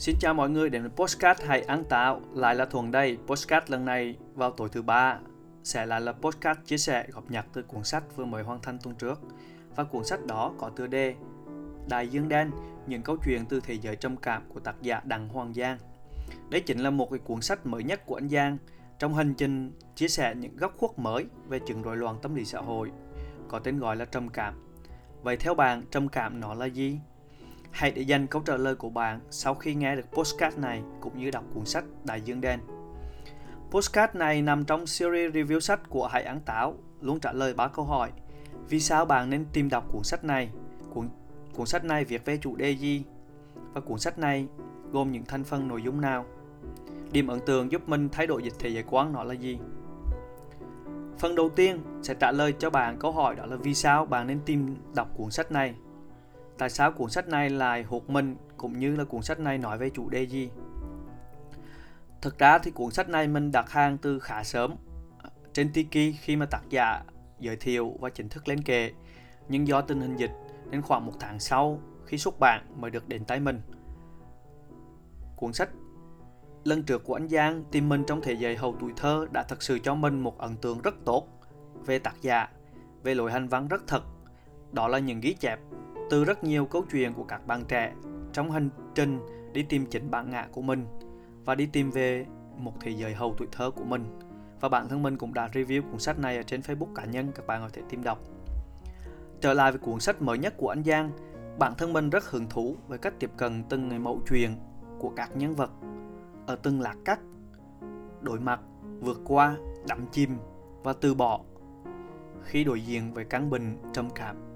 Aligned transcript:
Xin 0.00 0.16
chào 0.18 0.34
mọi 0.34 0.50
người 0.50 0.70
đến 0.70 0.82
với 0.82 0.90
Postcard 0.90 1.42
Hãy 1.42 1.62
Ăn 1.62 1.84
Tạo 1.84 2.20
Lại 2.34 2.54
là 2.54 2.64
Thuần 2.64 2.90
đây. 2.90 3.18
Postcard 3.26 3.70
lần 3.70 3.84
này 3.84 4.16
vào 4.34 4.50
tối 4.50 4.68
thứ 4.72 4.82
ba. 4.82 5.18
Sẽ 5.64 5.86
lại 5.86 6.00
là 6.00 6.12
Postcard 6.12 6.60
chia 6.64 6.78
sẻ 6.78 7.06
góp 7.12 7.30
nhặt 7.30 7.46
từ 7.52 7.62
cuốn 7.62 7.84
sách 7.84 8.16
vừa 8.16 8.24
mới 8.24 8.42
hoàn 8.42 8.60
thành 8.62 8.78
tuần 8.82 8.94
trước. 8.94 9.20
Và 9.76 9.84
cuốn 9.84 10.04
sách 10.04 10.26
đó 10.26 10.52
có 10.58 10.70
tựa 10.76 10.86
đề 10.86 11.14
Đại 11.88 12.08
Dương 12.08 12.28
Đen 12.28 12.50
Những 12.86 13.02
câu 13.02 13.16
chuyện 13.24 13.46
từ 13.48 13.60
thế 13.60 13.74
giới 13.74 13.96
trầm 13.96 14.16
cảm 14.16 14.42
của 14.54 14.60
tác 14.60 14.82
giả 14.82 15.00
Đặng 15.04 15.28
Hoàng 15.28 15.54
Giang. 15.54 15.78
Đây 16.50 16.60
chính 16.60 16.78
là 16.78 16.90
một 16.90 17.10
cái 17.10 17.18
cuốn 17.18 17.40
sách 17.40 17.66
mới 17.66 17.82
nhất 17.82 18.06
của 18.06 18.14
anh 18.14 18.28
Giang. 18.28 18.58
Trong 18.98 19.14
hành 19.14 19.34
trình 19.34 19.72
chia 19.94 20.08
sẻ 20.08 20.34
những 20.34 20.56
góc 20.56 20.74
khuất 20.78 20.98
mới 20.98 21.26
về 21.48 21.58
chứng 21.66 21.82
rối 21.82 21.96
loạn 21.96 22.16
tâm 22.22 22.34
lý 22.34 22.44
xã 22.44 22.60
hội 22.60 22.90
có 23.48 23.58
tên 23.58 23.78
gọi 23.78 23.96
là 23.96 24.04
trầm 24.04 24.28
cảm. 24.28 24.54
Vậy 25.22 25.36
theo 25.36 25.54
bạn, 25.54 25.82
trầm 25.90 26.08
cảm 26.08 26.40
nó 26.40 26.54
là 26.54 26.66
gì? 26.66 26.98
Hãy 27.70 27.90
để 27.90 28.02
dành 28.02 28.26
câu 28.26 28.42
trả 28.42 28.56
lời 28.56 28.74
của 28.74 28.90
bạn 28.90 29.20
sau 29.30 29.54
khi 29.54 29.74
nghe 29.74 29.96
được 29.96 30.06
postcard 30.12 30.58
này 30.58 30.82
cũng 31.00 31.18
như 31.18 31.30
đọc 31.30 31.44
cuốn 31.54 31.64
sách 31.64 31.84
Đại 32.04 32.20
Dương 32.20 32.40
Đen. 32.40 32.60
Postcard 33.70 34.16
này 34.16 34.42
nằm 34.42 34.64
trong 34.64 34.86
series 34.86 35.32
review 35.34 35.60
sách 35.60 35.80
của 35.88 36.06
Hải 36.06 36.22
Án 36.22 36.40
Táo, 36.40 36.74
luôn 37.00 37.20
trả 37.20 37.32
lời 37.32 37.54
ba 37.54 37.68
câu 37.68 37.84
hỏi. 37.84 38.10
Vì 38.68 38.80
sao 38.80 39.04
bạn 39.04 39.30
nên 39.30 39.44
tìm 39.52 39.68
đọc 39.68 39.84
cuốn 39.92 40.02
sách 40.02 40.24
này? 40.24 40.50
Cuốn, 40.94 41.08
cuốn 41.54 41.66
sách 41.66 41.84
này 41.84 42.04
viết 42.04 42.24
về 42.24 42.36
chủ 42.36 42.56
đề 42.56 42.70
gì? 42.70 43.04
Và 43.72 43.80
cuốn 43.80 43.98
sách 43.98 44.18
này 44.18 44.46
gồm 44.92 45.12
những 45.12 45.24
thành 45.24 45.44
phần 45.44 45.68
nội 45.68 45.82
dung 45.82 46.00
nào? 46.00 46.24
Điểm 47.12 47.26
ấn 47.26 47.40
tượng 47.40 47.72
giúp 47.72 47.88
mình 47.88 48.08
thay 48.08 48.26
đổi 48.26 48.42
dịch 48.42 48.54
thế 48.58 48.68
giới 48.68 48.84
quán 48.90 49.12
nó 49.12 49.24
là 49.24 49.34
gì? 49.34 49.58
Phần 51.18 51.34
đầu 51.34 51.48
tiên 51.48 51.80
sẽ 52.02 52.14
trả 52.14 52.32
lời 52.32 52.54
cho 52.58 52.70
bạn 52.70 52.98
câu 52.98 53.12
hỏi 53.12 53.34
đó 53.36 53.46
là 53.46 53.56
vì 53.56 53.74
sao 53.74 54.06
bạn 54.06 54.26
nên 54.26 54.40
tìm 54.46 54.76
đọc 54.94 55.08
cuốn 55.16 55.30
sách 55.30 55.52
này 55.52 55.74
tại 56.60 56.70
sao 56.70 56.92
cuốn 56.92 57.10
sách 57.10 57.28
này 57.28 57.50
lại 57.50 57.82
hụt 57.82 58.02
mình 58.08 58.36
cũng 58.56 58.78
như 58.78 58.96
là 58.96 59.04
cuốn 59.04 59.22
sách 59.22 59.40
này 59.40 59.58
nói 59.58 59.78
về 59.78 59.90
chủ 59.90 60.08
đề 60.08 60.22
gì? 60.22 60.50
Thực 62.20 62.38
ra 62.38 62.58
thì 62.58 62.70
cuốn 62.70 62.90
sách 62.90 63.08
này 63.08 63.28
mình 63.28 63.52
đặt 63.52 63.70
hàng 63.70 63.98
từ 63.98 64.18
khá 64.18 64.44
sớm, 64.44 64.74
trên 65.52 65.72
Tiki 65.72 66.16
khi 66.20 66.36
mà 66.36 66.46
tác 66.46 66.60
giả 66.70 67.02
giới 67.38 67.56
thiệu 67.56 67.96
và 68.00 68.10
chính 68.10 68.28
thức 68.28 68.48
lên 68.48 68.62
kệ. 68.62 68.92
Nhưng 69.48 69.68
do 69.68 69.80
tình 69.80 70.00
hình 70.00 70.16
dịch 70.16 70.30
nên 70.70 70.82
khoảng 70.82 71.06
một 71.06 71.12
tháng 71.20 71.40
sau 71.40 71.80
khi 72.06 72.18
xuất 72.18 72.40
bản 72.40 72.66
mới 72.76 72.90
được 72.90 73.08
đến 73.08 73.24
tay 73.24 73.40
mình. 73.40 73.60
Cuốn 75.36 75.52
sách 75.52 75.68
lần 76.64 76.82
trước 76.82 77.04
của 77.04 77.14
anh 77.14 77.28
Giang 77.28 77.64
tìm 77.70 77.88
mình 77.88 78.04
trong 78.06 78.20
thế 78.20 78.32
giới 78.32 78.56
hầu 78.56 78.76
tuổi 78.80 78.92
thơ 78.96 79.26
đã 79.32 79.42
thật 79.42 79.62
sự 79.62 79.78
cho 79.78 79.94
mình 79.94 80.20
một 80.20 80.38
ấn 80.38 80.56
tượng 80.56 80.80
rất 80.80 80.94
tốt 81.04 81.26
về 81.86 81.98
tác 81.98 82.14
giả, 82.22 82.48
về 83.02 83.14
lối 83.14 83.32
hành 83.32 83.48
văn 83.48 83.68
rất 83.68 83.82
thật. 83.86 84.02
Đó 84.72 84.88
là 84.88 84.98
những 84.98 85.20
ghi 85.20 85.34
chép 85.34 85.58
từ 86.10 86.24
rất 86.24 86.44
nhiều 86.44 86.66
câu 86.66 86.84
chuyện 86.92 87.14
của 87.14 87.24
các 87.24 87.46
bạn 87.46 87.64
trẻ 87.68 87.92
trong 88.32 88.50
hành 88.50 88.68
trình 88.94 89.20
đi 89.52 89.62
tìm 89.62 89.86
chính 89.86 90.10
bản 90.10 90.30
ngã 90.30 90.48
của 90.52 90.62
mình 90.62 90.86
và 91.44 91.54
đi 91.54 91.66
tìm 91.66 91.90
về 91.90 92.26
một 92.56 92.72
thế 92.80 92.90
giới 92.90 93.14
hậu 93.14 93.34
tuổi 93.38 93.48
thơ 93.52 93.70
của 93.70 93.84
mình. 93.84 94.04
Và 94.60 94.68
bản 94.68 94.88
thân 94.88 95.02
mình 95.02 95.18
cũng 95.18 95.34
đã 95.34 95.48
review 95.48 95.82
cuốn 95.90 96.00
sách 96.00 96.18
này 96.18 96.36
ở 96.36 96.42
trên 96.42 96.60
Facebook 96.60 96.94
cá 96.94 97.04
nhân, 97.04 97.32
các 97.34 97.46
bạn 97.46 97.62
có 97.62 97.68
thể 97.72 97.82
tìm 97.88 98.02
đọc. 98.02 98.18
Trở 99.40 99.54
lại 99.54 99.72
với 99.72 99.78
cuốn 99.78 100.00
sách 100.00 100.22
mới 100.22 100.38
nhất 100.38 100.54
của 100.56 100.68
anh 100.68 100.84
Giang, 100.84 101.10
bản 101.58 101.74
thân 101.78 101.92
mình 101.92 102.10
rất 102.10 102.24
hứng 102.24 102.48
thú 102.48 102.76
với 102.88 102.98
cách 102.98 103.14
tiếp 103.18 103.30
cận 103.36 103.64
từng 103.68 103.88
người 103.88 103.98
mẫu 103.98 104.20
chuyện 104.28 104.56
của 104.98 105.12
các 105.16 105.36
nhân 105.36 105.54
vật 105.54 105.70
ở 106.46 106.56
từng 106.56 106.80
lạc 106.80 106.96
cắt, 107.04 107.20
đối 108.20 108.40
mặt, 108.40 108.60
vượt 109.00 109.20
qua, 109.24 109.56
đắm 109.88 110.06
chìm 110.12 110.36
và 110.82 110.92
từ 110.92 111.14
bỏ 111.14 111.40
khi 112.42 112.64
đối 112.64 112.80
diện 112.80 113.14
với 113.14 113.24
căn 113.24 113.50
bình 113.50 113.78
trầm 113.92 114.10
cảm 114.14 114.49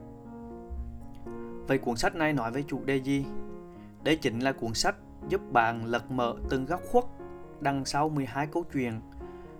Vậy 1.66 1.78
cuốn 1.78 1.96
sách 1.96 2.14
này 2.14 2.32
nói 2.32 2.50
về 2.50 2.62
chủ 2.62 2.84
đề 2.84 2.96
gì? 2.96 3.24
Đây 4.02 4.16
chính 4.16 4.40
là 4.40 4.52
cuốn 4.52 4.74
sách 4.74 4.96
giúp 5.28 5.52
bạn 5.52 5.86
lật 5.86 6.10
mở 6.10 6.36
từng 6.50 6.66
góc 6.66 6.80
khuất 6.90 7.04
đằng 7.60 7.84
sau 7.84 8.08
12 8.08 8.46
câu 8.46 8.64
chuyện 8.72 9.00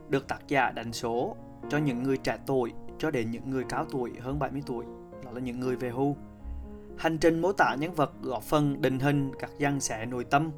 được 0.08 0.28
tác 0.28 0.48
giả 0.48 0.70
đánh 0.70 0.92
số 0.92 1.36
cho 1.68 1.78
những 1.78 2.02
người 2.02 2.16
trẻ 2.16 2.38
tuổi 2.46 2.72
cho 2.98 3.10
đến 3.10 3.30
những 3.30 3.50
người 3.50 3.64
cao 3.68 3.86
tuổi 3.90 4.12
hơn 4.20 4.38
70 4.38 4.62
tuổi, 4.66 4.84
đó 5.24 5.30
là 5.30 5.40
những 5.40 5.60
người 5.60 5.76
về 5.76 5.90
hưu. 5.90 6.16
Hành 6.96 7.18
trình 7.18 7.40
mô 7.40 7.52
tả 7.52 7.76
nhân 7.80 7.94
vật 7.94 8.12
góp 8.22 8.42
phần 8.42 8.82
định 8.82 8.98
hình 8.98 9.30
các 9.38 9.50
dân 9.58 9.80
xẻ 9.80 10.06
nội 10.06 10.24
tâm 10.24 10.50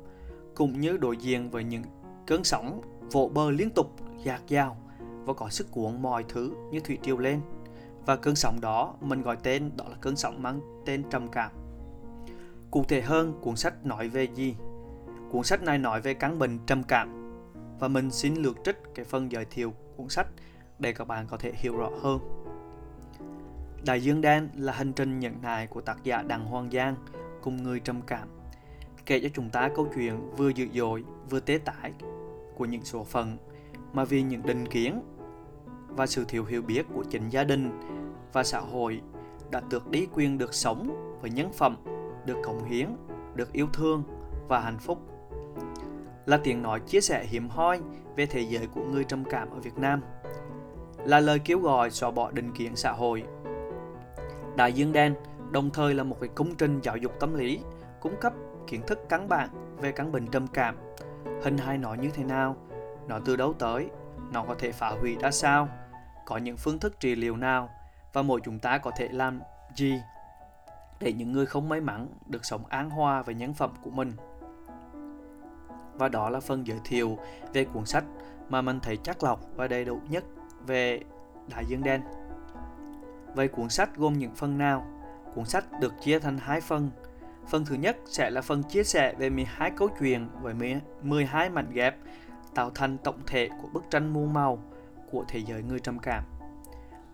cũng 0.54 0.80
như 0.80 0.96
đối 0.96 1.16
diện 1.16 1.50
với 1.50 1.64
những 1.64 1.82
cơn 2.26 2.44
sóng 2.44 2.80
vỗ 3.12 3.30
bờ 3.34 3.50
liên 3.50 3.70
tục 3.70 3.86
dạt 4.24 4.42
dào 4.48 4.76
và 5.24 5.34
có 5.34 5.48
sức 5.48 5.70
cuốn 5.70 6.02
mọi 6.02 6.24
thứ 6.28 6.52
như 6.70 6.80
thủy 6.80 6.98
triều 7.02 7.18
lên. 7.18 7.40
Và 8.06 8.16
cơn 8.16 8.36
sóng 8.36 8.60
đó 8.60 8.94
mình 9.00 9.22
gọi 9.22 9.36
tên 9.42 9.70
đó 9.76 9.84
là 9.88 9.96
cơn 10.00 10.16
sóng 10.16 10.42
mang 10.42 10.60
tên 10.86 11.02
trầm 11.10 11.28
cảm. 11.28 11.50
Cụ 12.70 12.84
thể 12.88 13.02
hơn, 13.02 13.40
cuốn 13.42 13.56
sách 13.56 13.86
nói 13.86 14.08
về 14.08 14.28
gì? 14.34 14.56
Cuốn 15.30 15.44
sách 15.44 15.62
này 15.62 15.78
nói 15.78 16.00
về 16.00 16.14
căn 16.14 16.38
bệnh 16.38 16.58
trầm 16.66 16.82
cảm 16.82 17.32
và 17.78 17.88
mình 17.88 18.10
xin 18.10 18.34
lược 18.34 18.56
trích 18.64 18.76
cái 18.94 19.04
phần 19.04 19.32
giới 19.32 19.44
thiệu 19.44 19.74
cuốn 19.96 20.08
sách 20.08 20.26
để 20.78 20.92
các 20.92 21.04
bạn 21.04 21.26
có 21.26 21.36
thể 21.36 21.52
hiểu 21.56 21.76
rõ 21.76 21.90
hơn. 22.02 22.18
Đại 23.84 24.02
Dương 24.02 24.20
Đen 24.20 24.48
là 24.54 24.72
hành 24.72 24.92
trình 24.92 25.20
nhận 25.20 25.42
nại 25.42 25.66
của 25.66 25.80
tác 25.80 26.04
giả 26.04 26.22
Đặng 26.22 26.44
Hoàng 26.44 26.70
Giang 26.70 26.96
cùng 27.42 27.62
người 27.62 27.80
trầm 27.80 28.02
cảm 28.02 28.28
kể 29.06 29.20
cho 29.20 29.28
chúng 29.34 29.50
ta 29.50 29.70
câu 29.76 29.88
chuyện 29.94 30.30
vừa 30.36 30.48
dữ 30.48 30.68
dội 30.74 31.04
vừa 31.30 31.40
tế 31.40 31.58
tải 31.58 31.92
của 32.56 32.64
những 32.64 32.84
số 32.84 33.04
phận 33.04 33.36
mà 33.92 34.04
vì 34.04 34.22
những 34.22 34.42
định 34.42 34.68
kiến 34.68 35.00
và 35.96 36.06
sự 36.06 36.24
thiếu 36.28 36.44
hiểu 36.44 36.62
biết 36.62 36.86
của 36.94 37.04
chính 37.10 37.28
gia 37.28 37.44
đình 37.44 37.80
và 38.32 38.44
xã 38.44 38.60
hội 38.60 39.00
đã 39.50 39.60
tước 39.70 39.90
đi 39.90 40.06
quyền 40.14 40.38
được 40.38 40.54
sống 40.54 41.16
với 41.20 41.30
nhân 41.30 41.52
phẩm, 41.52 41.76
được 42.24 42.36
cống 42.44 42.64
hiến, 42.64 42.88
được 43.34 43.52
yêu 43.52 43.66
thương 43.72 44.02
và 44.48 44.60
hạnh 44.60 44.78
phúc. 44.78 44.98
Là 46.26 46.36
tiếng 46.36 46.62
nói 46.62 46.80
chia 46.80 47.00
sẻ 47.00 47.24
hiếm 47.24 47.48
hoi 47.48 47.80
về 48.16 48.26
thế 48.26 48.40
giới 48.40 48.66
của 48.66 48.84
người 48.84 49.04
trầm 49.04 49.24
cảm 49.24 49.50
ở 49.50 49.60
Việt 49.60 49.78
Nam. 49.78 50.02
Là 51.04 51.20
lời 51.20 51.38
kêu 51.38 51.58
gọi 51.58 51.90
xóa 51.90 52.10
bỏ 52.10 52.30
định 52.30 52.52
kiến 52.52 52.76
xã 52.76 52.92
hội. 52.92 53.24
Đại 54.56 54.72
Dương 54.72 54.92
Đen 54.92 55.14
đồng 55.50 55.70
thời 55.70 55.94
là 55.94 56.02
một 56.04 56.16
cái 56.20 56.28
công 56.34 56.54
trình 56.54 56.80
giáo 56.82 56.96
dục 56.96 57.12
tâm 57.20 57.34
lý 57.34 57.60
cung 58.00 58.16
cấp 58.20 58.32
kiến 58.66 58.82
thức 58.86 59.08
căn 59.08 59.28
bản 59.28 59.48
về 59.80 59.92
căn 59.92 60.12
bệnh 60.12 60.26
trầm 60.26 60.46
cảm, 60.46 60.76
hình 61.42 61.58
hài 61.58 61.78
nó 61.78 61.94
như 61.94 62.10
thế 62.10 62.24
nào, 62.24 62.56
nó 63.08 63.18
từ 63.24 63.36
đâu 63.36 63.52
tới, 63.52 63.88
nó 64.32 64.42
có 64.42 64.54
thể 64.58 64.72
phá 64.72 64.90
hủy 65.00 65.16
ra 65.20 65.30
sao, 65.30 65.68
có 66.26 66.36
những 66.36 66.56
phương 66.56 66.78
thức 66.78 67.00
trị 67.00 67.14
liệu 67.14 67.36
nào 67.36 67.70
và 68.12 68.22
mỗi 68.22 68.40
chúng 68.44 68.58
ta 68.58 68.78
có 68.78 68.90
thể 68.96 69.08
làm 69.08 69.40
gì 69.76 70.00
để 71.00 71.12
những 71.12 71.32
người 71.32 71.46
không 71.46 71.68
may 71.68 71.80
mắn 71.80 72.08
được 72.26 72.44
sống 72.44 72.66
an 72.66 72.90
hòa 72.90 73.22
với 73.22 73.34
nhân 73.34 73.54
phẩm 73.54 73.70
của 73.82 73.90
mình. 73.90 74.12
Và 75.94 76.08
đó 76.08 76.30
là 76.30 76.40
phần 76.40 76.66
giới 76.66 76.78
thiệu 76.84 77.18
về 77.52 77.64
cuốn 77.64 77.86
sách 77.86 78.04
mà 78.48 78.62
mình 78.62 78.80
thấy 78.80 78.96
chắc 78.96 79.22
lọc 79.22 79.40
và 79.56 79.68
đầy 79.68 79.84
đủ 79.84 80.00
nhất 80.08 80.24
về 80.66 81.00
Đại 81.50 81.64
Dương 81.64 81.82
Đen. 81.82 82.02
Vậy 83.34 83.48
cuốn 83.48 83.68
sách 83.68 83.96
gồm 83.96 84.18
những 84.18 84.34
phần 84.34 84.58
nào? 84.58 84.86
Cuốn 85.34 85.44
sách 85.44 85.64
được 85.80 85.94
chia 86.00 86.18
thành 86.18 86.38
hai 86.38 86.60
phần. 86.60 86.90
Phần 87.48 87.64
thứ 87.64 87.74
nhất 87.74 87.96
sẽ 88.06 88.30
là 88.30 88.40
phần 88.40 88.62
chia 88.62 88.84
sẻ 88.84 89.14
về 89.18 89.30
12 89.30 89.70
câu 89.70 89.88
chuyện 90.00 90.28
với 90.40 90.54
12 91.02 91.50
mảnh 91.50 91.70
ghép 91.72 91.96
tạo 92.54 92.70
thành 92.70 92.98
tổng 92.98 93.20
thể 93.26 93.48
của 93.62 93.68
bức 93.72 93.84
tranh 93.90 94.12
muôn 94.12 94.32
màu 94.32 94.58
của 95.16 95.24
thế 95.28 95.38
giới 95.38 95.62
người 95.62 95.80
trầm 95.80 95.98
cảm. 95.98 96.24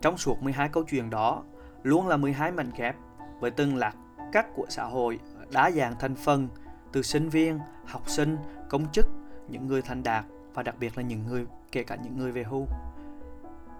Trong 0.01 0.17
suốt 0.17 0.43
12 0.43 0.69
câu 0.69 0.83
chuyện 0.83 1.09
đó, 1.09 1.43
luôn 1.83 2.07
là 2.07 2.17
12 2.17 2.51
mảnh 2.51 2.71
ghép 2.77 2.95
với 3.39 3.51
từng 3.51 3.75
lạc 3.75 3.95
cắt 4.31 4.47
của 4.55 4.65
xã 4.69 4.83
hội 4.83 5.19
đa 5.51 5.71
dạng 5.71 5.95
thành 5.99 6.15
phần 6.15 6.47
từ 6.91 7.01
sinh 7.01 7.29
viên, 7.29 7.59
học 7.85 8.09
sinh, 8.09 8.37
công 8.69 8.91
chức, 8.91 9.05
những 9.47 9.67
người 9.67 9.81
thành 9.81 10.03
đạt 10.03 10.25
và 10.53 10.63
đặc 10.63 10.75
biệt 10.79 10.97
là 10.97 11.03
những 11.03 11.25
người 11.27 11.45
kể 11.71 11.83
cả 11.83 11.95
những 12.03 12.17
người 12.17 12.31
về 12.31 12.43
hưu. 12.43 12.67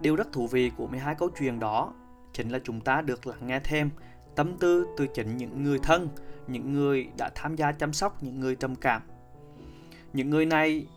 Điều 0.01 0.15
rất 0.15 0.31
thú 0.31 0.47
vị 0.47 0.71
của 0.77 0.88
12 0.88 1.15
câu 1.15 1.30
chuyện 1.39 1.59
đó 1.59 1.94
chính 2.33 2.50
là 2.50 2.59
chúng 2.63 2.81
ta 2.81 3.01
được 3.01 3.27
lắng 3.27 3.47
nghe 3.47 3.59
thêm 3.59 3.89
tâm 4.36 4.57
tư 4.57 4.88
từ 4.97 5.07
chính 5.07 5.38
những 5.38 5.63
người 5.63 5.80
thân, 5.83 6.09
những 6.47 6.74
người 6.74 7.09
đã 7.18 7.30
tham 7.36 7.56
gia 7.56 7.71
chăm 7.71 7.94
sóc 7.94 8.24
những 8.24 8.39
người 8.39 8.56
trầm 8.56 8.75
cảm. 8.75 9.01
Những 10.13 10.30
người 10.30 10.45
này 10.45 10.88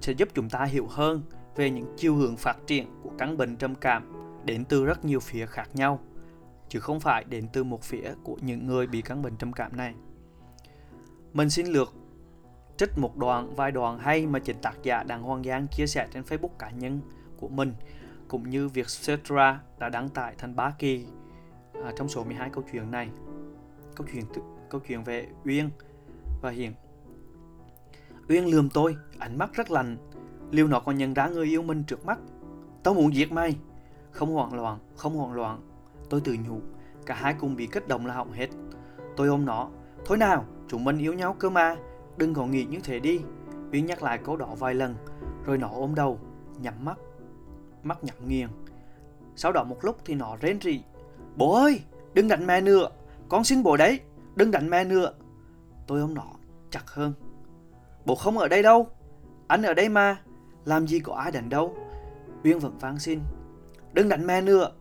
sẽ 0.00 0.12
giúp 0.12 0.28
chúng 0.34 0.50
ta 0.50 0.64
hiểu 0.64 0.86
hơn 0.90 1.22
về 1.56 1.70
những 1.70 1.94
chiều 1.96 2.14
hướng 2.14 2.36
phát 2.36 2.56
triển 2.66 2.86
của 3.02 3.10
căn 3.18 3.36
bệnh 3.36 3.56
trầm 3.56 3.74
cảm 3.74 4.12
đến 4.44 4.64
từ 4.64 4.84
rất 4.84 5.04
nhiều 5.04 5.20
phía 5.20 5.46
khác 5.46 5.68
nhau 5.74 6.00
chứ 6.68 6.80
không 6.80 7.00
phải 7.00 7.24
đến 7.24 7.48
từ 7.52 7.64
một 7.64 7.82
phía 7.82 8.14
của 8.22 8.36
những 8.40 8.66
người 8.66 8.86
bị 8.86 9.02
căn 9.02 9.22
bệnh 9.22 9.36
trầm 9.36 9.52
cảm 9.52 9.76
này. 9.76 9.94
Mình 11.32 11.50
xin 11.50 11.66
lược 11.66 11.92
trích 12.76 12.98
một 12.98 13.16
đoạn 13.16 13.54
vài 13.54 13.72
đoạn 13.72 13.98
hay 13.98 14.26
mà 14.26 14.38
chính 14.38 14.56
tác 14.62 14.82
giả 14.82 15.02
Đặng 15.02 15.22
Hoàng 15.22 15.44
Giang 15.44 15.66
chia 15.68 15.86
sẻ 15.86 16.08
trên 16.12 16.22
Facebook 16.22 16.56
cá 16.58 16.70
nhân 16.70 17.00
của 17.36 17.48
mình 17.48 17.74
cũng 18.28 18.50
như 18.50 18.68
việc 18.68 18.88
Setra 18.88 19.60
đã 19.78 19.88
đăng 19.88 20.08
tải 20.08 20.34
thành 20.38 20.56
ba 20.56 20.74
kỳ 20.78 21.06
à, 21.84 21.92
trong 21.96 22.08
số 22.08 22.24
12 22.24 22.50
câu 22.52 22.64
chuyện 22.72 22.90
này. 22.90 23.08
Câu 23.94 24.06
chuyện 24.12 24.24
câu 24.70 24.80
chuyện 24.88 25.04
về 25.04 25.26
Uyên 25.44 25.70
và 26.42 26.50
Hiền. 26.50 26.72
Uyên 28.28 28.46
lườm 28.46 28.70
tôi, 28.70 28.96
ánh 29.18 29.38
mắt 29.38 29.50
rất 29.54 29.70
lạnh. 29.70 29.96
Liêu 30.50 30.66
nó 30.66 30.80
còn 30.80 30.98
nhận 30.98 31.14
ra 31.14 31.28
người 31.28 31.46
yêu 31.46 31.62
mình 31.62 31.84
trước 31.84 32.06
mắt. 32.06 32.18
Tao 32.82 32.94
muốn 32.94 33.14
giết 33.14 33.32
mày. 33.32 33.56
Không 34.10 34.34
hoảng 34.34 34.54
loạn, 34.54 34.78
không 34.96 35.16
hoảng 35.16 35.32
loạn. 35.32 35.60
Tôi 36.10 36.20
tự 36.20 36.36
nhủ, 36.48 36.60
cả 37.06 37.14
hai 37.14 37.34
cùng 37.34 37.56
bị 37.56 37.66
kích 37.66 37.88
động 37.88 38.06
là 38.06 38.14
hỏng 38.14 38.32
hết. 38.32 38.48
Tôi 39.16 39.28
ôm 39.28 39.44
nó. 39.44 39.68
Thôi 40.04 40.18
nào, 40.18 40.44
chúng 40.68 40.84
mình 40.84 40.98
yêu 40.98 41.12
nhau 41.12 41.36
cơ 41.38 41.50
mà. 41.50 41.76
đừng 42.16 42.34
có 42.34 42.46
nghĩ 42.46 42.64
như 42.64 42.78
thế 42.84 43.00
đi. 43.00 43.20
Uyên 43.72 43.86
nhắc 43.86 44.02
lại 44.02 44.18
câu 44.24 44.36
đó 44.36 44.54
vài 44.58 44.74
lần, 44.74 44.94
rồi 45.44 45.58
nó 45.58 45.68
ôm 45.68 45.94
đầu, 45.94 46.18
nhắm 46.60 46.84
mắt, 46.84 46.98
mắt 47.82 48.04
nhắm 48.04 48.28
nghiền. 48.28 48.48
Sau 49.36 49.52
đó 49.52 49.64
một 49.64 49.78
lúc 49.82 49.96
thì 50.04 50.14
nó 50.14 50.36
rên 50.40 50.60
rỉ. 50.60 50.82
Bố 51.36 51.54
ơi, 51.54 51.80
đừng 52.14 52.28
đánh 52.28 52.46
mẹ 52.46 52.60
nữa, 52.60 52.88
con 53.28 53.44
xin 53.44 53.62
bố 53.62 53.76
đấy, 53.76 54.00
đừng 54.34 54.50
đánh 54.50 54.70
mẹ 54.70 54.84
nữa. 54.84 55.12
Tôi 55.86 56.00
ôm 56.00 56.14
nó 56.14 56.24
chặt 56.70 56.90
hơn. 56.90 57.12
Bố 58.04 58.14
không 58.14 58.38
ở 58.38 58.48
đây 58.48 58.62
đâu, 58.62 58.88
anh 59.46 59.62
ở 59.62 59.74
đây 59.74 59.88
mà, 59.88 60.20
làm 60.66 60.86
gì 60.86 61.00
có 61.00 61.14
ai 61.14 61.32
đánh 61.32 61.48
đâu. 61.48 61.74
Uyên 62.44 62.58
vẫn 62.58 62.78
vang 62.80 62.98
xin. 62.98 63.20
Đừng 63.92 64.08
đánh 64.08 64.26
mẹ 64.26 64.40
nữa, 64.40 64.72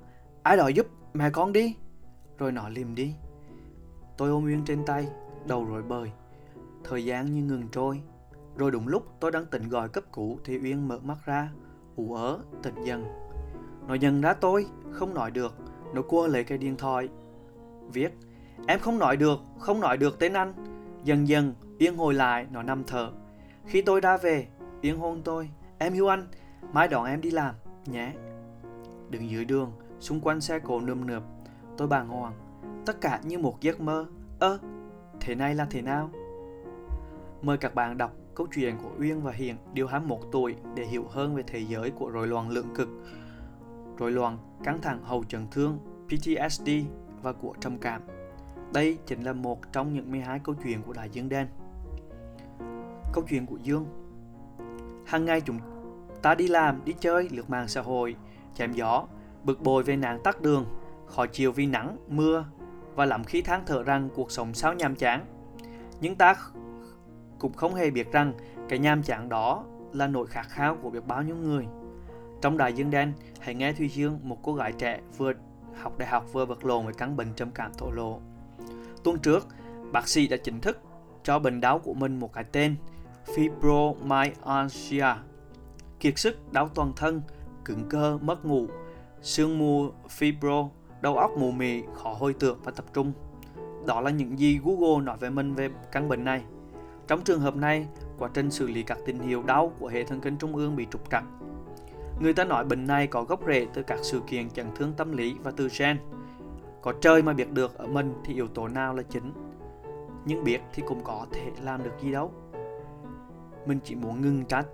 ai 0.43 0.57
đó 0.57 0.67
giúp 0.67 0.87
mẹ 1.13 1.29
con 1.29 1.53
đi. 1.53 1.75
Rồi 2.37 2.51
nó 2.51 2.69
liềm 2.69 2.95
đi. 2.95 3.13
Tôi 4.17 4.29
ôm 4.29 4.45
Uyên 4.45 4.65
trên 4.65 4.85
tay, 4.85 5.07
đầu 5.47 5.65
rối 5.65 5.83
bời. 5.83 6.11
Thời 6.83 7.05
gian 7.05 7.33
như 7.33 7.43
ngừng 7.43 7.67
trôi. 7.71 8.01
Rồi 8.57 8.71
đúng 8.71 8.87
lúc 8.87 9.05
tôi 9.19 9.31
đang 9.31 9.45
tỉnh 9.45 9.69
gọi 9.69 9.89
cấp 9.89 10.03
cứu 10.13 10.39
thì 10.43 10.59
Uyên 10.59 10.87
mở 10.87 10.99
mắt 11.03 11.17
ra, 11.25 11.49
ủ 11.95 12.13
ớ, 12.13 12.39
tỉnh 12.63 12.83
dần. 12.83 13.05
Nó 13.87 13.93
nhận 13.93 14.21
ra 14.21 14.33
tôi, 14.33 14.65
không 14.91 15.13
nói 15.13 15.31
được. 15.31 15.55
Nó 15.93 16.01
cua 16.01 16.27
lấy 16.27 16.43
cái 16.43 16.57
điện 16.57 16.75
thoại. 16.77 17.09
Viết, 17.93 18.17
em 18.67 18.79
không 18.79 18.99
nói 18.99 19.17
được, 19.17 19.39
không 19.59 19.79
nói 19.79 19.97
được 19.97 20.19
tên 20.19 20.33
anh. 20.33 20.53
Dần 21.03 21.27
dần, 21.27 21.53
Uyên 21.79 21.97
hồi 21.97 22.13
lại, 22.13 22.47
nó 22.51 22.63
nằm 22.63 22.83
thở. 22.83 23.11
Khi 23.65 23.81
tôi 23.81 24.01
ra 24.01 24.17
về, 24.17 24.47
Uyên 24.83 24.97
hôn 24.97 25.21
tôi. 25.23 25.49
Em 25.77 25.93
yêu 25.93 26.07
anh, 26.07 26.27
mai 26.73 26.87
đón 26.87 27.05
em 27.05 27.21
đi 27.21 27.31
làm, 27.31 27.55
nhé. 27.85 28.13
Đứng 29.09 29.29
dưới 29.29 29.45
đường, 29.45 29.71
xung 29.99 30.21
quanh 30.21 30.41
xe 30.41 30.59
cộ 30.59 30.79
nườm 30.79 31.07
nượp, 31.07 31.23
tôi 31.77 31.87
bàng 31.87 32.07
hoàng. 32.07 32.33
Tất 32.85 33.01
cả 33.01 33.21
như 33.23 33.39
một 33.39 33.61
giấc 33.61 33.81
mơ. 33.81 34.05
Ơ, 34.39 34.59
thế 35.19 35.35
này 35.35 35.55
là 35.55 35.67
thế 35.69 35.81
nào? 35.81 36.09
Mời 37.41 37.57
các 37.57 37.75
bạn 37.75 37.97
đọc 37.97 38.11
câu 38.35 38.47
chuyện 38.55 38.77
của 38.83 38.91
Uyên 38.99 39.21
và 39.21 39.31
Hiền 39.31 39.55
điều 39.73 39.87
21 39.87 40.19
tuổi 40.31 40.55
để 40.75 40.85
hiểu 40.85 41.05
hơn 41.09 41.35
về 41.35 41.43
thế 41.47 41.59
giới 41.59 41.91
của 41.91 42.09
rối 42.09 42.27
loạn 42.27 42.49
lượng 42.49 42.75
cực, 42.75 42.89
rối 43.97 44.11
loạn 44.11 44.37
căng 44.63 44.81
thẳng 44.81 45.03
hậu 45.03 45.23
chấn 45.23 45.47
thương, 45.51 45.79
PTSD 46.07 46.69
và 47.21 47.33
của 47.33 47.53
trầm 47.59 47.77
cảm. 47.77 48.01
Đây 48.73 48.97
chính 49.05 49.23
là 49.23 49.33
một 49.33 49.71
trong 49.71 49.93
những 49.93 50.11
12 50.11 50.39
câu 50.39 50.55
chuyện 50.63 50.81
của 50.83 50.93
Đại 50.93 51.09
Dương 51.09 51.29
Đen. 51.29 51.47
Câu 53.13 53.23
chuyện 53.29 53.45
của 53.45 53.57
Dương 53.57 54.04
Hàng 55.05 55.25
ngày 55.25 55.41
chúng 55.41 55.59
ta 56.21 56.35
đi 56.35 56.47
làm, 56.47 56.81
đi 56.85 56.93
chơi, 56.99 57.29
lướt 57.31 57.49
mạng 57.49 57.67
xã 57.67 57.81
hội, 57.81 58.15
chém 58.55 58.73
gió, 58.73 59.07
bực 59.43 59.61
bội 59.61 59.83
về 59.83 59.95
nạn 59.95 60.19
tắc 60.23 60.41
đường, 60.41 60.65
khó 61.07 61.25
chịu 61.25 61.51
vì 61.51 61.65
nắng, 61.65 61.97
mưa 62.07 62.45
và 62.95 63.05
lắm 63.05 63.23
khi 63.23 63.41
than 63.41 63.63
thở 63.65 63.83
rằng 63.83 64.09
cuộc 64.15 64.31
sống 64.31 64.53
sao 64.53 64.73
nhàm 64.73 64.95
chán. 64.95 65.25
Nhưng 66.01 66.15
ta 66.15 66.35
cũng 67.39 67.53
không 67.53 67.75
hề 67.75 67.91
biết 67.91 68.11
rằng 68.11 68.33
cái 68.69 68.79
nhàm 68.79 69.03
chán 69.03 69.29
đó 69.29 69.63
là 69.93 70.07
nỗi 70.07 70.27
khát 70.27 70.45
khao 70.49 70.75
của 70.75 70.89
biết 70.89 71.07
bao 71.07 71.21
nhiêu 71.21 71.35
người. 71.35 71.65
Trong 72.41 72.57
Đại 72.57 72.73
Dương 72.73 72.89
Đen, 72.89 73.13
hãy 73.39 73.55
nghe 73.55 73.73
Thùy 73.73 73.89
Dương, 73.89 74.19
một 74.23 74.37
cô 74.43 74.53
gái 74.53 74.71
trẻ 74.71 74.99
vừa 75.17 75.33
học 75.81 75.97
đại 75.97 76.09
học 76.09 76.33
vừa 76.33 76.45
vật 76.45 76.65
lộn 76.65 76.85
với 76.85 76.93
căn 76.93 77.15
bệnh 77.15 77.33
trầm 77.35 77.51
cảm 77.51 77.71
thổ 77.77 77.91
lộ. 77.91 78.19
Tuần 79.03 79.19
trước, 79.19 79.47
bác 79.91 80.07
sĩ 80.07 80.27
đã 80.27 80.37
chính 80.37 80.61
thức 80.61 80.79
cho 81.23 81.39
bệnh 81.39 81.61
đau 81.61 81.79
của 81.79 81.93
mình 81.93 82.19
một 82.19 82.33
cái 82.33 82.43
tên 82.43 82.75
fibromyalgia, 83.25 85.15
kiệt 85.99 86.19
sức, 86.19 86.53
đau 86.53 86.69
toàn 86.69 86.93
thân, 86.95 87.21
cứng 87.65 87.89
cơ, 87.89 88.17
mất 88.21 88.45
ngủ, 88.45 88.67
sương 89.21 89.59
mù 89.59 89.89
fibro, 90.19 90.69
đầu 91.01 91.17
óc 91.17 91.31
mù 91.37 91.51
mị, 91.51 91.83
khó 91.93 92.13
hồi 92.19 92.33
tưởng 92.33 92.59
và 92.63 92.71
tập 92.71 92.85
trung. 92.93 93.13
Đó 93.85 94.01
là 94.01 94.09
những 94.09 94.39
gì 94.39 94.59
Google 94.63 95.03
nói 95.03 95.17
về 95.19 95.29
mình 95.29 95.53
về 95.53 95.69
căn 95.91 96.09
bệnh 96.09 96.23
này. 96.23 96.41
Trong 97.07 97.21
trường 97.21 97.39
hợp 97.39 97.55
này, 97.55 97.87
quá 98.17 98.29
trình 98.33 98.51
xử 98.51 98.67
lý 98.67 98.83
các 98.83 98.97
tín 99.05 99.19
hiệu 99.19 99.43
đau 99.43 99.71
của 99.79 99.87
hệ 99.87 100.03
thần 100.03 100.21
kinh 100.21 100.37
trung 100.37 100.55
ương 100.55 100.75
bị 100.75 100.87
trục 100.91 101.11
trặc. 101.11 101.23
Người 102.19 102.33
ta 102.33 102.43
nói 102.43 102.65
bệnh 102.65 102.87
này 102.87 103.07
có 103.07 103.23
gốc 103.23 103.39
rễ 103.47 103.67
từ 103.73 103.83
các 103.83 103.99
sự 104.01 104.21
kiện 104.27 104.49
chấn 104.49 104.67
thương 104.75 104.93
tâm 104.93 105.11
lý 105.11 105.35
và 105.43 105.51
từ 105.51 105.69
gen. 105.79 105.99
Có 106.81 106.93
trời 107.01 107.21
mà 107.21 107.33
biết 107.33 107.51
được 107.51 107.77
ở 107.77 107.87
mình 107.87 108.13
thì 108.25 108.33
yếu 108.33 108.47
tố 108.47 108.67
nào 108.67 108.93
là 108.93 109.03
chính. 109.03 109.33
Nhưng 110.25 110.43
biết 110.43 110.61
thì 110.73 110.83
cũng 110.87 111.03
có 111.03 111.25
thể 111.31 111.51
làm 111.61 111.83
được 111.83 111.93
gì 112.01 112.11
đâu. 112.11 112.31
Mình 113.65 113.79
chỉ 113.83 113.95
muốn 113.95 114.21
ngưng 114.21 114.45
trách 114.45 114.65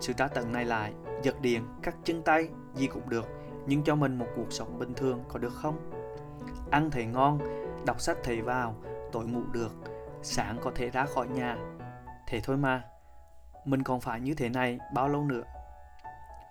sự 0.00 0.12
trả 0.12 0.28
tấn 0.28 0.52
này 0.52 0.64
lại, 0.64 0.92
giật 1.22 1.40
điện, 1.40 1.62
cắt 1.82 1.96
chân 2.04 2.22
tay, 2.22 2.48
gì 2.74 2.86
cũng 2.86 3.08
được, 3.08 3.28
nhưng 3.66 3.84
cho 3.84 3.94
mình 3.94 4.18
một 4.18 4.26
cuộc 4.36 4.52
sống 4.52 4.78
bình 4.78 4.94
thường 4.94 5.24
có 5.28 5.38
được 5.38 5.52
không? 5.54 5.90
Ăn 6.70 6.90
thấy 6.90 7.06
ngon, 7.06 7.38
đọc 7.86 8.00
sách 8.00 8.16
thấy 8.22 8.42
vào, 8.42 8.74
tối 9.12 9.26
ngủ 9.26 9.40
được, 9.52 9.72
sáng 10.22 10.58
có 10.62 10.70
thể 10.74 10.90
ra 10.90 11.06
khỏi 11.06 11.28
nhà. 11.28 11.56
Thế 12.26 12.40
thôi 12.44 12.56
mà, 12.56 12.82
mình 13.64 13.82
còn 13.82 14.00
phải 14.00 14.20
như 14.20 14.34
thế 14.34 14.48
này 14.48 14.78
bao 14.94 15.08
lâu 15.08 15.24
nữa? 15.24 15.42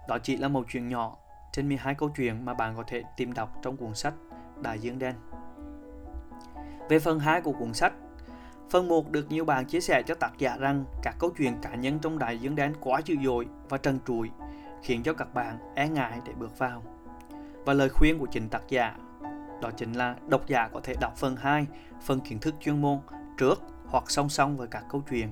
Đó 0.08 0.18
chỉ 0.24 0.38
là 0.38 0.48
một 0.48 0.66
chuyện 0.70 0.90
nhỏ 0.90 1.18
trên 1.52 1.68
12 1.68 1.96
câu 1.96 2.10
chuyện 2.10 2.46
mà 2.46 2.54
bạn 2.54 2.74
có 2.78 2.84
thể 2.88 3.04
tìm 3.18 3.34
đọc 3.34 3.50
trong 3.62 3.78
cuốn 3.78 3.96
sách 3.96 4.14
Đại 4.62 4.80
Dương 4.80 5.00
Đen. 5.00 5.16
Về 6.90 7.00
phần 7.00 7.20
2 7.20 7.42
của 7.42 7.52
cuốn 7.52 7.74
sách, 7.74 7.94
phần 8.70 8.88
1 8.88 9.12
được 9.12 9.32
nhiều 9.32 9.46
bạn 9.46 9.66
chia 9.66 9.82
sẻ 9.82 10.04
cho 10.06 10.16
tác 10.16 10.32
giả 10.38 10.58
rằng 10.58 10.86
các 11.04 11.16
câu 11.20 11.30
chuyện 11.38 11.58
cá 11.62 11.76
nhân 11.76 12.00
trong 12.00 12.20
Đại 12.20 12.38
Dương 12.38 12.56
Đen 12.56 12.74
quá 12.80 13.02
dữ 13.06 13.16
dội 13.24 13.48
và 13.70 13.78
trần 13.78 14.00
trụi, 14.08 14.30
khiến 14.82 15.04
cho 15.04 15.14
các 15.14 15.34
bạn 15.34 15.58
e 15.76 15.90
ngại 15.90 16.20
để 16.26 16.34
bước 16.34 16.58
vào. 16.58 16.84
Và 17.66 17.74
lời 17.74 17.90
khuyên 17.90 18.20
của 18.20 18.28
chính 18.32 18.50
tác 18.50 18.62
giả 18.70 18.96
đó 19.64 19.72
chính 19.78 19.94
là 19.94 20.16
độc 20.28 20.48
giả 20.48 20.70
có 20.74 20.80
thể 20.84 20.96
đọc 21.02 21.18
phần 21.18 21.36
2, 21.36 21.68
phần 22.02 22.20
kiến 22.20 22.40
thức 22.40 22.56
chuyên 22.60 22.82
môn 22.82 23.00
trước 23.38 23.62
hoặc 23.86 24.12
song 24.12 24.30
song 24.30 24.58
với 24.58 24.68
các 24.68 24.84
câu 24.90 25.04
chuyện. 25.10 25.30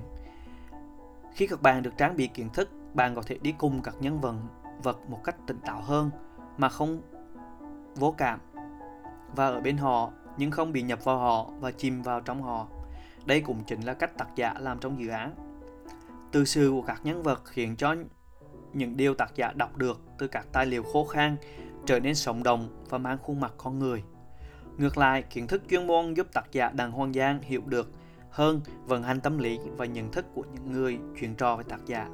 Khi 1.34 1.46
các 1.46 1.62
bạn 1.62 1.82
được 1.82 1.96
trang 1.96 2.16
bị 2.16 2.26
kiến 2.26 2.48
thức, 2.54 2.70
bạn 2.94 3.14
có 3.14 3.22
thể 3.26 3.38
đi 3.42 3.54
cùng 3.58 3.82
các 3.82 3.94
nhân 4.00 4.20
vật 4.20 4.34
vật 4.82 5.10
một 5.10 5.20
cách 5.24 5.36
tỉnh 5.46 5.60
táo 5.60 5.80
hơn 5.80 6.10
mà 6.58 6.68
không 6.68 7.02
vô 7.94 8.14
cảm 8.18 8.40
và 9.36 9.46
ở 9.46 9.60
bên 9.60 9.76
họ 9.76 10.10
nhưng 10.36 10.50
không 10.50 10.72
bị 10.72 10.82
nhập 10.82 11.04
vào 11.04 11.18
họ 11.18 11.46
và 11.60 11.70
chìm 11.70 12.02
vào 12.02 12.20
trong 12.20 12.42
họ. 12.42 12.66
Đây 13.26 13.40
cũng 13.40 13.64
chính 13.64 13.80
là 13.80 13.94
cách 13.94 14.18
tác 14.18 14.28
giả 14.36 14.54
làm 14.58 14.78
trong 14.78 15.00
dự 15.00 15.08
án. 15.08 15.34
Từ 16.32 16.44
sự 16.44 16.70
của 16.70 16.82
các 16.82 17.00
nhân 17.04 17.22
vật 17.22 17.42
khiến 17.44 17.76
cho 17.76 17.94
những 18.72 18.96
điều 18.96 19.14
tác 19.14 19.34
giả 19.34 19.52
đọc 19.56 19.76
được 19.76 20.00
từ 20.18 20.28
các 20.28 20.46
tài 20.52 20.66
liệu 20.66 20.82
khô 20.82 21.04
khan 21.04 21.36
trở 21.86 22.00
nên 22.00 22.14
sống 22.14 22.42
động 22.42 22.84
và 22.88 22.98
mang 22.98 23.18
khuôn 23.18 23.40
mặt 23.40 23.52
con 23.56 23.78
người. 23.78 24.02
Ngược 24.78 24.98
lại, 24.98 25.22
kiến 25.22 25.46
thức 25.46 25.62
chuyên 25.70 25.86
môn 25.86 26.14
giúp 26.14 26.26
tác 26.32 26.52
giả 26.52 26.70
Đặng 26.70 26.92
Hoàng 26.92 27.12
Giang 27.12 27.42
hiểu 27.42 27.62
được 27.66 27.92
hơn 28.30 28.60
vận 28.86 29.02
hành 29.02 29.20
tâm 29.20 29.38
lý 29.38 29.58
và 29.76 29.84
nhận 29.84 30.12
thức 30.12 30.26
của 30.34 30.44
những 30.54 30.72
người 30.72 30.98
chuyện 31.20 31.34
trò 31.34 31.56
với 31.56 31.64
tác 31.64 31.80
giả. 31.86 32.08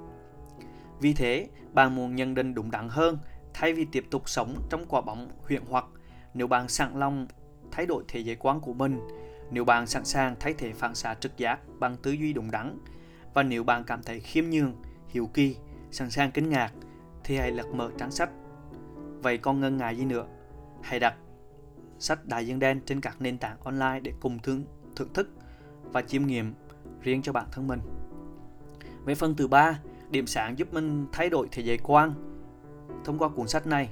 Vì 1.00 1.12
thế, 1.12 1.48
bạn 1.72 1.94
muốn 1.94 2.14
nhận 2.14 2.34
định 2.34 2.54
đúng 2.54 2.70
đắn 2.70 2.88
hơn 2.88 3.18
thay 3.54 3.72
vì 3.72 3.84
tiếp 3.84 4.04
tục 4.10 4.28
sống 4.28 4.54
trong 4.70 4.86
quả 4.88 5.00
bóng 5.00 5.28
huyện 5.46 5.62
hoặc 5.68 5.84
nếu 6.34 6.46
bạn 6.46 6.68
sẵn 6.68 6.98
lòng 6.98 7.26
thay 7.70 7.86
đổi 7.86 8.04
thế 8.08 8.20
giới 8.20 8.36
quan 8.36 8.60
của 8.60 8.72
mình, 8.72 9.00
nếu 9.50 9.64
bạn 9.64 9.86
sẵn 9.86 10.04
sàng 10.04 10.36
thay 10.40 10.54
thế 10.58 10.72
phản 10.72 10.94
xạ 10.94 11.14
trực 11.14 11.36
giác 11.36 11.60
bằng 11.78 11.96
tư 11.96 12.10
duy 12.10 12.32
đúng 12.32 12.50
đắn 12.50 12.78
và 13.34 13.42
nếu 13.42 13.64
bạn 13.64 13.84
cảm 13.84 14.02
thấy 14.02 14.20
khiêm 14.20 14.44
nhường, 14.50 14.72
hiểu 15.08 15.30
kỳ, 15.34 15.56
sẵn 15.90 16.10
sàng 16.10 16.30
kinh 16.30 16.48
ngạc 16.48 16.72
thì 17.24 17.36
hãy 17.36 17.52
lật 17.52 17.66
mở 17.66 17.90
trang 17.98 18.10
sách. 18.10 18.30
Vậy 19.22 19.38
còn 19.38 19.60
ngần 19.60 19.76
ngại 19.76 19.96
gì 19.96 20.04
nữa? 20.04 20.26
Hãy 20.82 21.00
đặt 21.00 21.14
sách 21.98 22.26
Đại 22.26 22.46
Dương 22.46 22.58
Đen 22.58 22.80
trên 22.86 23.00
các 23.00 23.20
nền 23.20 23.38
tảng 23.38 23.56
online 23.64 24.00
để 24.02 24.12
cùng 24.20 24.38
thưởng, 24.38 24.64
thưởng 24.96 25.12
thức 25.14 25.30
và 25.82 26.02
chiêm 26.02 26.26
nghiệm 26.26 26.54
riêng 27.02 27.22
cho 27.22 27.32
bản 27.32 27.46
thân 27.52 27.66
mình. 27.66 27.80
Về 29.04 29.14
phần 29.14 29.34
thứ 29.34 29.48
ba, 29.48 29.80
điểm 30.10 30.26
sáng 30.26 30.58
giúp 30.58 30.74
mình 30.74 31.06
thay 31.12 31.30
đổi 31.30 31.48
thế 31.52 31.62
giới 31.62 31.78
quan 31.82 32.12
thông 33.04 33.18
qua 33.18 33.28
cuốn 33.28 33.48
sách 33.48 33.66
này. 33.66 33.88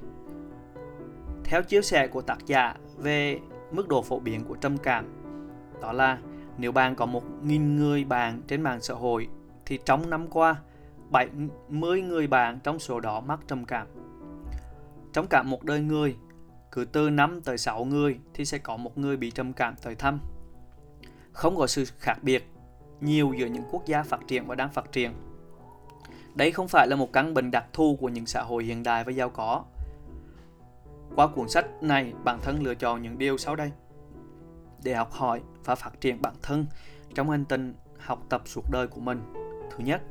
Theo 1.45 1.63
chia 1.63 1.83
sẻ 1.83 2.07
của 2.07 2.23
tác 2.23 2.47
giả 2.47 2.77
về 2.97 3.41
mức 3.73 3.89
độ 3.89 4.03
phổ 4.03 4.21
biến 4.21 4.45
của 4.45 4.57
trầm 4.57 4.79
cảm, 4.79 5.16
đó 5.81 5.93
là 5.93 6.19
nếu 6.59 6.73
bạn 6.73 6.95
có 6.95 7.07
một 7.07 7.23
nghìn 7.43 7.77
người 7.77 8.05
bạn 8.05 8.43
trên 8.49 8.63
mạng 8.63 8.81
xã 8.81 8.95
hội 8.95 9.29
thì 9.67 9.79
trong 9.85 10.11
năm 10.11 10.29
qua 10.29 10.57
70 11.11 12.03
người 12.03 12.27
bạn 12.27 12.61
trong 12.63 12.79
số 12.79 13.01
đó 13.01 13.21
mắc 13.21 13.41
trầm 13.49 13.65
cảm. 13.65 13.87
Trong 15.13 15.27
cả 15.31 15.43
một 15.43 15.65
đời 15.65 15.81
người, 15.81 16.17
cứ 16.73 16.85
từ 16.85 17.11
5 17.11 17.41
tới 17.41 17.59
6 17.59 17.85
người 17.85 18.19
thì 18.35 18.45
sẽ 18.45 18.59
có 18.59 18.77
một 18.77 18.99
người 18.99 19.17
bị 19.17 19.31
trầm 19.31 19.53
cảm 19.53 19.75
tới 19.83 19.95
thăm. 19.95 20.21
Không 21.33 21.57
có 21.57 21.67
sự 21.67 21.85
khác 21.99 22.17
biệt 22.23 22.51
nhiều 23.01 23.33
giữa 23.39 23.47
những 23.47 23.65
quốc 23.71 23.87
gia 23.87 24.03
phát 24.03 24.21
triển 24.27 24.47
và 24.47 24.55
đang 24.55 24.71
phát 24.71 24.93
triển. 24.93 25.13
Đây 26.35 26.53
không 26.53 26.69
phải 26.69 26.89
là 26.89 26.97
một 26.97 27.13
căn 27.13 27.35
bệnh 27.35 27.51
đặc 27.51 27.65
thù 27.73 27.97
của 28.01 28.09
những 28.09 28.27
xã 28.27 28.43
hội 28.43 28.65
hiện 28.65 28.83
đại 28.83 29.05
và 29.05 29.13
giàu 29.13 29.31
có. 29.31 29.65
Qua 31.17 31.27
cuốn 31.27 31.49
sách 31.49 31.67
này, 31.83 32.13
bản 32.25 32.39
thân 32.43 32.63
lựa 32.63 32.75
chọn 32.75 33.03
những 33.03 33.19
điều 33.19 33.39
sau 33.39 33.57
đây 33.57 33.71
để 34.83 34.95
học 34.95 35.13
hỏi 35.13 35.43
và 35.67 35.75
phát 35.75 36.01
triển 36.01 36.23
bản 36.23 36.35
thân 36.43 36.67
trong 37.15 37.31
hành 37.31 37.45
trình 37.45 37.75
học 37.99 38.23
tập 38.29 38.43
suốt 38.45 38.63
đời 38.71 38.87
của 38.87 39.01
mình. 39.01 39.21
Thứ 39.71 39.85
nhất, 39.85 40.03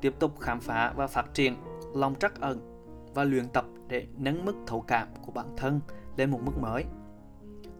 tiếp 0.00 0.14
tục 0.18 0.40
khám 0.40 0.60
phá 0.60 0.92
và 0.96 1.06
phát 1.06 1.34
triển 1.34 1.56
lòng 1.94 2.14
trắc 2.14 2.40
ẩn 2.40 2.82
và 3.14 3.24
luyện 3.24 3.48
tập 3.48 3.64
để 3.88 4.06
nâng 4.16 4.44
mức 4.44 4.54
thấu 4.66 4.80
cảm 4.80 5.08
của 5.26 5.32
bản 5.32 5.46
thân 5.56 5.80
lên 6.16 6.30
một 6.30 6.40
mức 6.44 6.58
mới. 6.60 6.84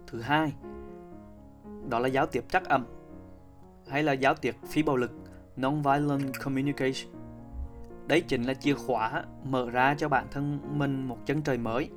Thứ 0.06 0.20
hai, 0.20 0.52
đó 1.88 1.98
là 1.98 2.08
giáo 2.08 2.26
tiếp 2.26 2.44
trắc 2.48 2.64
ẩn 2.68 2.84
hay 3.88 4.02
là 4.02 4.12
giáo 4.12 4.34
tiếp 4.34 4.54
phi 4.68 4.82
bạo 4.82 4.96
lực 4.96 5.12
Non-Violent 5.56 6.32
Communication. 6.44 7.12
Đấy 8.06 8.20
chính 8.20 8.42
là 8.42 8.54
chìa 8.54 8.74
khóa 8.74 9.24
mở 9.44 9.70
ra 9.70 9.94
cho 9.98 10.08
bản 10.08 10.26
thân 10.30 10.58
mình 10.78 11.08
một 11.08 11.18
chân 11.26 11.42
trời 11.42 11.58
mới. 11.58 11.90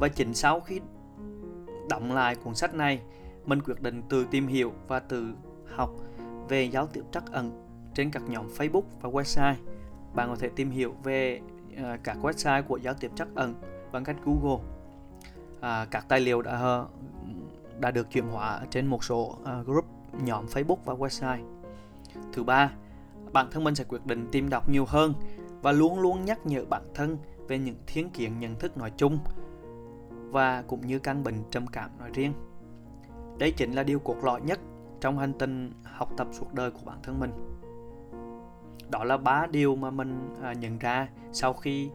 Và 0.00 0.08
chính 0.08 0.34
sau 0.34 0.60
khi 0.60 0.80
đọc 1.90 2.02
lại 2.08 2.34
cuốn 2.34 2.54
sách 2.54 2.74
này, 2.74 3.02
mình 3.46 3.60
quyết 3.62 3.82
định 3.82 4.02
tự 4.08 4.26
tìm 4.30 4.46
hiểu 4.46 4.72
và 4.88 5.00
tự 5.00 5.34
học 5.66 5.90
về 6.48 6.64
giáo 6.64 6.86
tiếp 6.86 7.02
trắc 7.12 7.32
ẩn 7.32 7.68
trên 7.94 8.10
các 8.10 8.22
nhóm 8.28 8.48
Facebook 8.48 8.82
và 9.00 9.10
website. 9.10 9.54
Bạn 10.14 10.28
có 10.28 10.36
thể 10.36 10.48
tìm 10.48 10.70
hiểu 10.70 10.94
về 11.02 11.40
uh, 11.72 12.04
các 12.04 12.16
website 12.22 12.62
của 12.62 12.76
giáo 12.76 12.94
tiếp 12.94 13.10
trắc 13.14 13.28
ẩn 13.34 13.54
bằng 13.92 14.04
cách 14.04 14.16
Google. 14.24 14.64
Uh, 15.56 15.90
các 15.90 16.08
tài 16.08 16.20
liệu 16.20 16.42
đã 16.42 16.84
đã 17.78 17.90
được 17.90 18.10
chuyển 18.10 18.24
hóa 18.24 18.60
trên 18.70 18.86
một 18.86 19.04
số 19.04 19.22
uh, 19.22 19.66
group 19.66 19.84
nhóm 20.24 20.46
Facebook 20.46 20.76
và 20.84 20.94
website. 20.94 21.44
Thứ 22.32 22.44
ba, 22.44 22.72
bản 23.32 23.48
thân 23.50 23.64
mình 23.64 23.74
sẽ 23.74 23.84
quyết 23.84 24.06
định 24.06 24.28
tìm 24.32 24.48
đọc 24.50 24.68
nhiều 24.70 24.84
hơn 24.88 25.14
và 25.62 25.72
luôn 25.72 26.00
luôn 26.00 26.24
nhắc 26.24 26.46
nhở 26.46 26.64
bản 26.64 26.82
thân 26.94 27.16
về 27.48 27.58
những 27.58 27.76
thiên 27.86 28.10
kiến 28.10 28.38
nhận 28.38 28.54
thức 28.54 28.76
nói 28.76 28.92
chung 28.96 29.18
và 30.10 30.62
cũng 30.62 30.86
như 30.86 30.98
căn 30.98 31.24
bệnh 31.24 31.42
trầm 31.50 31.66
cảm 31.66 31.90
nói 31.98 32.10
riêng. 32.14 32.32
Đây 33.38 33.50
chính 33.50 33.72
là 33.72 33.82
điều 33.82 33.98
cốt 33.98 34.16
lõi 34.22 34.40
nhất 34.40 34.60
trong 35.00 35.18
hành 35.18 35.32
trình 35.38 35.72
học 35.84 36.08
tập 36.16 36.28
suốt 36.32 36.54
đời 36.54 36.70
của 36.70 36.80
bản 36.84 36.98
thân 37.02 37.20
mình. 37.20 37.30
Đó 38.90 39.04
là 39.04 39.16
ba 39.16 39.46
điều 39.50 39.76
mà 39.76 39.90
mình 39.90 40.36
à, 40.42 40.52
nhận 40.52 40.78
ra 40.78 41.08
sau 41.32 41.52
khi 41.52 41.90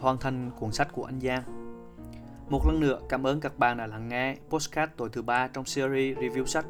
hoàn 0.00 0.18
thành 0.18 0.50
cuốn 0.60 0.72
sách 0.72 0.88
của 0.92 1.04
anh 1.04 1.20
Giang. 1.20 1.42
Một 2.48 2.66
lần 2.66 2.80
nữa, 2.80 3.00
cảm 3.08 3.26
ơn 3.26 3.40
các 3.40 3.58
bạn 3.58 3.76
đã 3.76 3.86
lắng 3.86 4.08
nghe 4.08 4.36
postcard 4.48 4.92
tối 4.96 5.08
thứ 5.12 5.22
ba 5.22 5.48
trong 5.48 5.64
series 5.64 6.18
review 6.18 6.44
sách. 6.44 6.66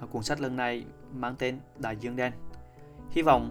À, 0.00 0.06
cuốn 0.10 0.22
sách 0.22 0.40
lần 0.40 0.56
này 0.56 0.84
mang 1.14 1.34
tên 1.38 1.58
Đại 1.78 1.96
Dương 1.96 2.16
Đen. 2.16 2.32
Hy 3.10 3.22
vọng 3.22 3.50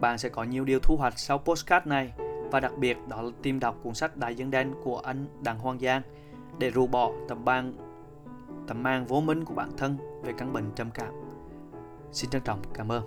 bạn 0.00 0.18
sẽ 0.18 0.28
có 0.28 0.44
nhiều 0.44 0.64
điều 0.64 0.78
thu 0.78 0.96
hoạch 0.96 1.18
sau 1.18 1.38
postcard 1.38 1.86
này 1.86 2.12
và 2.50 2.60
đặc 2.60 2.72
biệt 2.78 2.96
đó 3.08 3.22
là 3.22 3.30
tìm 3.42 3.60
đọc 3.60 3.76
cuốn 3.82 3.94
sách 3.94 4.16
Đại 4.16 4.34
Dương 4.34 4.50
Đen 4.50 4.72
của 4.84 4.98
anh 4.98 5.26
Đặng 5.42 5.58
Hoàng 5.58 5.78
Giang 5.78 6.02
để 6.58 6.70
rũ 6.70 6.86
bỏ 6.86 7.12
tầm 7.28 7.44
băng 7.44 7.91
tầm 8.72 8.82
mang 8.82 9.04
vô 9.04 9.20
minh 9.20 9.44
của 9.44 9.54
bản 9.54 9.70
thân 9.76 9.96
về 10.22 10.32
căn 10.38 10.52
bệnh 10.52 10.70
trầm 10.74 10.90
cảm. 10.94 11.14
Xin 12.12 12.30
trân 12.30 12.42
trọng 12.42 12.62
cảm 12.74 12.92
ơn. 12.92 13.02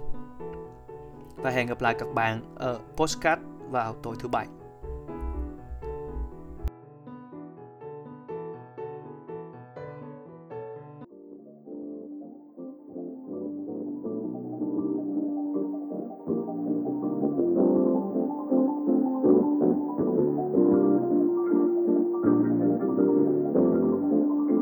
Và 1.36 1.50
hẹn 1.50 1.68
gặp 1.68 1.82
lại 1.82 1.96
các 2.00 2.08
bạn 2.14 2.56
ở 2.56 2.80
postcard 2.96 3.42
vào 3.70 3.94
tối 3.94 4.16
thứ 4.20 4.28
bảy. 4.28 4.48